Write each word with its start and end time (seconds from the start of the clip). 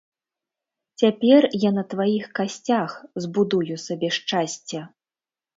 Цяпер 1.01 1.41
я 1.67 1.71
на 1.77 1.83
тваіх 1.93 2.25
касцях 2.39 2.97
збудую 3.27 3.75
сабе 3.85 4.09
шчасце! 4.21 4.79